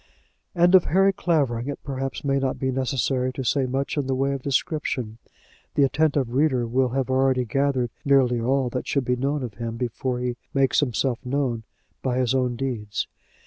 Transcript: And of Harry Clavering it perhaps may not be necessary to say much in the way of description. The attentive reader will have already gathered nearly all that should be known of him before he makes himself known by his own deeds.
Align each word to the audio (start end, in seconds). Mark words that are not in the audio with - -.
And 0.55 0.73
of 0.73 0.85
Harry 0.85 1.13
Clavering 1.13 1.67
it 1.67 1.83
perhaps 1.83 2.23
may 2.23 2.39
not 2.39 2.57
be 2.57 2.71
necessary 2.71 3.31
to 3.33 3.43
say 3.43 3.67
much 3.67 3.97
in 3.97 4.07
the 4.07 4.15
way 4.15 4.31
of 4.33 4.41
description. 4.41 5.19
The 5.75 5.83
attentive 5.83 6.33
reader 6.33 6.65
will 6.65 6.89
have 6.89 7.11
already 7.11 7.45
gathered 7.45 7.91
nearly 8.03 8.41
all 8.41 8.71
that 8.71 8.87
should 8.87 9.05
be 9.05 9.15
known 9.15 9.43
of 9.43 9.53
him 9.59 9.77
before 9.77 10.17
he 10.17 10.37
makes 10.55 10.79
himself 10.79 11.23
known 11.23 11.65
by 12.01 12.17
his 12.17 12.33
own 12.33 12.55
deeds. 12.55 13.05